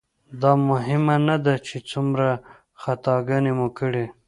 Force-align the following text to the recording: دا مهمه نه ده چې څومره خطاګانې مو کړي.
دا 0.41 0.51
مهمه 0.69 1.15
نه 1.27 1.37
ده 1.45 1.55
چې 1.67 1.77
څومره 1.89 2.27
خطاګانې 2.81 3.51
مو 3.57 3.67
کړي. 3.79 4.05